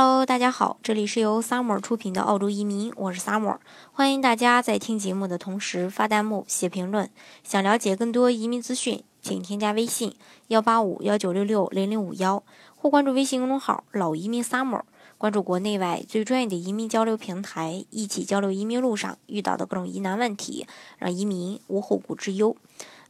[0.00, 3.56] Hello，大家好，这里是由 Summer 出品的澳洲移民，我是 Summer，
[3.90, 7.10] 欢迎大家在听节目的同时发弹幕、写评论。
[7.42, 10.14] 想了解更多移民资讯，请添加微信
[10.46, 12.44] 幺八五幺九六六零零五幺，
[12.76, 14.82] 或关注微信公众号“老移民 Summer”，
[15.18, 20.68] 关注国内外最专业的移民交流平台，一起交流移民路上遇到的各种疑难问题，
[20.98, 22.54] 让移民无后顾之忧。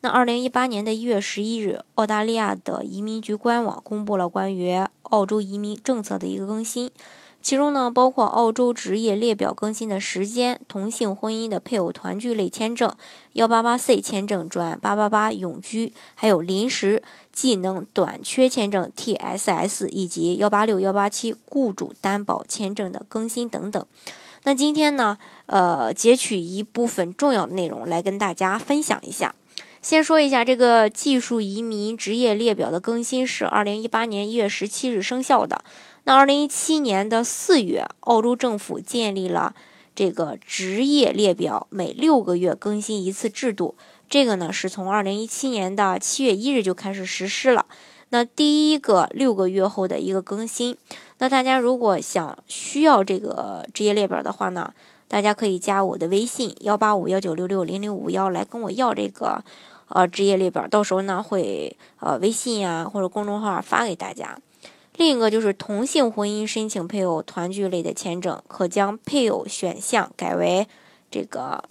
[0.00, 6.91] 那二零一八年的一月十一日，澳大利亚的移民局官网公布了关于澳洲移民政策的一个更新，
[7.41, 12.92] 其中呢包括澳洲职业列表更新的时间、同性婚姻的配偶团聚类签证、
[13.34, 17.02] 幺八八 C 签证转八八八永居，还有临时
[17.33, 23.86] 技能短缺签证 TSS 以及幺八六幺八七雇主担保签证的更新等等。
[24.45, 29.34] 那今天呢，呃，截取一部分重要内容来跟大家分享一下。
[29.80, 35.64] 先说一下这个技术移民职业列表的更新是二零一八年一月十七日生效的。
[36.05, 39.55] 那二零一七年的四月，澳洲政府建立了
[39.95, 43.77] 这个职业列表每六个月更新一次制度。
[44.08, 47.66] 这个呢是从二零一七年的七月一日就开始实施了。
[48.10, 50.77] 那第一个六个月后的一个更新，
[51.19, 54.72] 那大家如果想需要这个职业列表的话呢，
[55.09, 59.42] 大家可以加我的微信幺八五幺九六六零零五幺来跟我要这个。
[59.91, 64.39] 呃，职业列表到时候呢会呃微信呀或者公众号发给大家。
[64.97, 70.69] 另一个就是同性婚姻申请配偶团聚类的签证，可将配偶选项改为
[71.11, 71.65] 这个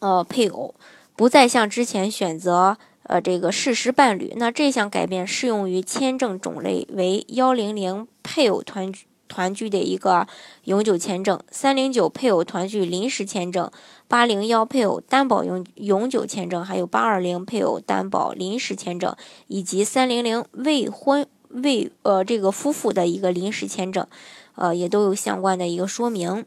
[0.00, 0.74] 呃配偶，
[1.16, 4.34] 不再像之前选择呃这个事实伴侣。
[4.36, 9.06] 那这项改变适用于签证种类为幺零零配偶团聚。
[9.28, 10.26] 团聚的一个
[10.64, 13.70] 永久签证，三零九配偶团聚临时签证，
[14.08, 19.14] 八零幺配偶担保永永久签证，还有八二零配偶担保临时签证，
[19.46, 24.06] 以及三零零未婚未呃这个夫妇的一个临时签证，
[24.54, 26.44] 呃也都有相关的一个说明。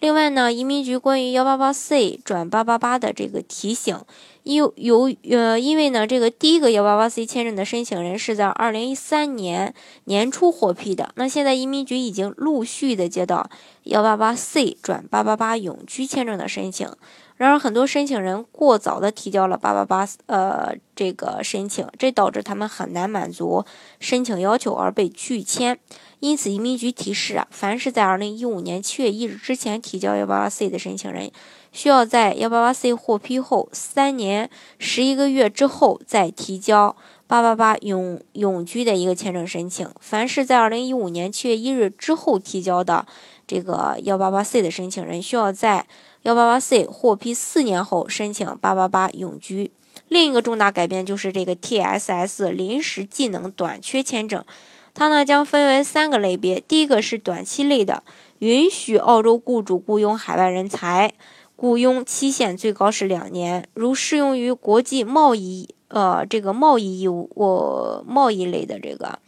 [0.00, 3.98] 另外呢，移民局关于幺八八 C 转八八八的这个提醒。
[4.42, 9.72] 由由呃，因为呢，这个第一个幺八八 C 签证的申请人是在二零一三年
[10.06, 13.48] 年初获批的，那现在移民局已经陆续的接到
[13.84, 16.90] 幺八八 C 转八八八永居签证的申请，
[17.36, 23.64] 然而很多申请人过早的提交了八八八呃这个申请，这导致他们很难满足
[24.00, 25.78] 申请要求而被拒签。
[26.18, 31.30] 因此，移民局提示啊，凡是在二零一五年七月一日之前前提交幺八八 C 的申请人。
[31.70, 36.94] 需要在幺八八 C 获批后三年十一个月之后再提交
[37.26, 39.88] 八八八永永居的一个签证申请。
[40.00, 43.06] 凡是在二零一五年七月一日之后提交的
[43.46, 45.86] 这个幺八八 C 的申请人，需要在
[46.22, 49.70] 幺八八 C 获批四年后申请八八八永居。
[50.08, 54.44] 另一个重大改变就是这个 TSS 临时技能短缺签证，
[54.94, 56.60] 它呢将分为三个类别。
[56.60, 58.02] 第一个是短期类的，
[58.40, 61.12] 允许澳洲雇主雇佣海外人才。
[61.54, 69.20] 雇佣期限最高是两年，如适用于国际贸易，呃，这个贸易义务，我贸易类的这个，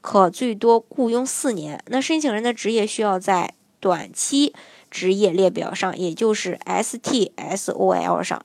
[0.00, 1.82] 可最多雇佣四年。
[1.88, 4.54] 那申请人的职业需要在短期
[4.90, 8.42] 职业列表上，也就是 STSOL 上。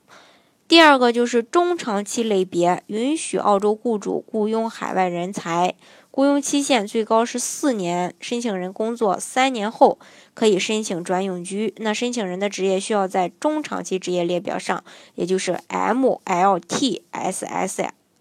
[0.68, 5.74] 第二个就是中长期类别，允许澳洲雇主雇佣海外人才。
[6.10, 9.98] 雇佣期限最高是四年，申请人工作三年后
[10.34, 11.72] 可以申请转永居。
[11.78, 14.84] 那申请人的职业需要在中长期职业列表上，
[15.14, 16.98] 也就是 MLTSS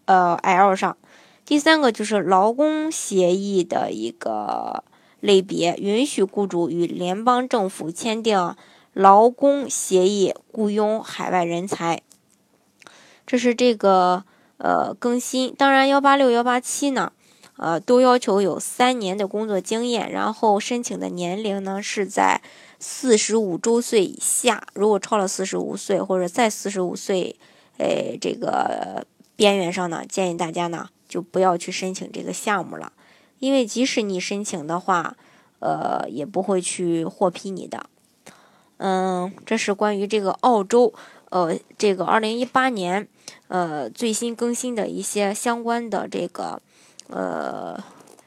[0.06, 0.96] 呃 L 上。
[1.44, 4.86] 第三个就是劳工协议的一个
[5.20, 8.56] 类别，允许雇主与联邦政府签订
[8.94, 12.04] 劳工协议，雇佣海外人才。
[13.28, 14.24] 这是这个
[14.58, 15.54] 呃更新。
[15.56, 17.12] 当然，幺八六幺八七呢。
[17.60, 22.40] 呃，都要求有三年的工作经验，然后申请的年龄呢是在
[22.78, 24.68] 四十五周岁以下。
[24.76, 27.36] 如果超了四十五岁或者在四十五岁，
[27.80, 32.94] 呃，这个边缘上呢，建议大家呢就不要去申请这个项目了，
[33.40, 35.18] 因为即使你申请的话，
[35.58, 37.90] 呃，也不会去获批你的。
[38.78, 40.94] 嗯，这是关于这个澳洲，
[41.30, 43.08] 呃，这个二零一八年，
[43.48, 46.62] 呃，最新更新的一些相关的这个。
[47.10, 47.82] 呃，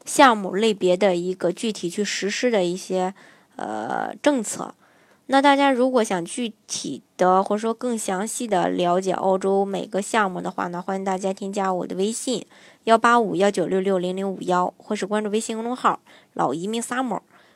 [0.07, 3.13] 项目类别的一个具体去实施的一些
[3.57, 4.75] 呃政策。
[5.27, 12.47] 那大家如果想具体的或者说更详细的了解澳洲每个项目的话呢，欢迎大家添加我的微信
[12.85, 16.01] 幺八五幺九六六零零五幺，或是关注微信公众号
[16.33, 17.21] “老移民 summer”，